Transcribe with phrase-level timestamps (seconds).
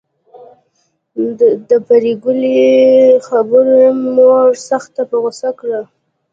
[1.69, 2.61] د پري ګلې
[3.27, 3.79] خبرو
[4.15, 5.81] مور سخته په غصه کړه